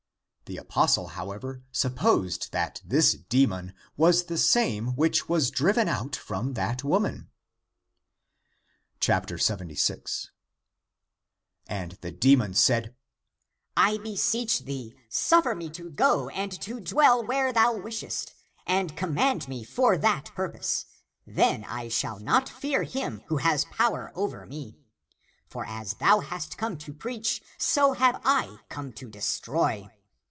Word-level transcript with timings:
The 0.45 0.57
apostle, 0.57 1.07
however, 1.07 1.63
supposed 1.71 2.51
that 2.51 2.81
this 2.83 3.13
demon 3.13 3.73
was 3.95 4.25
the 4.25 4.37
same 4.37 4.87
which 4.97 5.29
was 5.29 5.49
driven 5.49 5.87
out 5.87 6.13
from 6.13 6.55
that 6.55 6.83
woman. 6.83 7.29
76. 8.99 10.31
And 11.69 11.93
the 12.01 12.11
demon 12.11 12.53
said," 12.53 12.93
I 13.87 13.97
beseech 13.99 14.65
thee, 14.65 14.93
suffer 15.07 15.55
me 15.55 15.69
to 15.69 15.89
go 15.89 16.27
and 16.27 16.51
to 16.63 16.81
dwell 16.81 17.25
where 17.25 17.53
thou 17.53 17.77
wishest, 17.77 18.33
and 18.67 18.97
com 18.97 19.13
mand 19.13 19.47
me 19.47 19.63
for 19.63 19.97
that 19.99 20.31
purpose, 20.35 20.85
then 21.25 21.63
I 21.63 21.87
shall 21.87 22.19
not 22.19 22.49
fear 22.49 22.83
liim 22.83 23.23
who 23.29 23.37
has 23.37 23.63
power 23.71 24.11
over 24.15 24.45
me. 24.45 24.75
For 25.47 25.65
as 25.65 25.93
thou 25.93 26.19
hast 26.19 26.57
come 26.57 26.77
to 26.79 26.93
preach, 26.93 27.41
so 27.57 27.93
have 27.93 28.19
I 28.25 28.59
come 28.67 28.91
to 28.91 29.07
destroy. 29.09 29.87